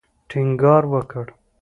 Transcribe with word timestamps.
ټینګار 0.29 0.83
وکړ. 0.93 1.25